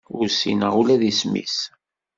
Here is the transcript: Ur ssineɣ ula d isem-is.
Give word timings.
Ur 0.17 0.25
ssineɣ 0.29 0.73
ula 0.81 1.01
d 1.01 1.03
isem-is. 1.11 1.57